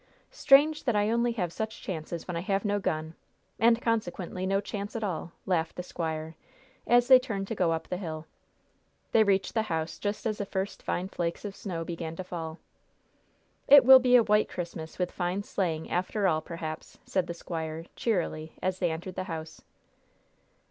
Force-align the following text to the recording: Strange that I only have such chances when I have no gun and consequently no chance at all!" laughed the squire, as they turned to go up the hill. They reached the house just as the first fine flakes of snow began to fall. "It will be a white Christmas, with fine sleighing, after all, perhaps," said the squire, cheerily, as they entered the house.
Strange 0.31 0.85
that 0.85 0.95
I 0.95 1.11
only 1.11 1.33
have 1.33 1.53
such 1.53 1.83
chances 1.83 2.27
when 2.27 2.35
I 2.35 2.39
have 2.39 2.65
no 2.65 2.79
gun 2.79 3.13
and 3.59 3.79
consequently 3.79 4.47
no 4.47 4.59
chance 4.59 4.95
at 4.95 5.03
all!" 5.03 5.31
laughed 5.45 5.75
the 5.75 5.83
squire, 5.83 6.35
as 6.87 7.07
they 7.07 7.19
turned 7.19 7.47
to 7.49 7.53
go 7.53 7.71
up 7.71 7.87
the 7.87 7.97
hill. 7.97 8.25
They 9.11 9.23
reached 9.23 9.53
the 9.53 9.61
house 9.69 9.99
just 9.99 10.25
as 10.25 10.39
the 10.39 10.45
first 10.47 10.81
fine 10.81 11.07
flakes 11.07 11.45
of 11.45 11.55
snow 11.55 11.85
began 11.85 12.15
to 12.15 12.23
fall. 12.23 12.57
"It 13.67 13.85
will 13.85 13.99
be 13.99 14.15
a 14.15 14.23
white 14.23 14.49
Christmas, 14.49 14.97
with 14.97 15.11
fine 15.11 15.43
sleighing, 15.43 15.91
after 15.91 16.27
all, 16.27 16.41
perhaps," 16.41 16.97
said 17.05 17.27
the 17.27 17.35
squire, 17.35 17.85
cheerily, 17.95 18.53
as 18.59 18.79
they 18.79 18.89
entered 18.89 19.13
the 19.13 19.25
house. 19.25 19.61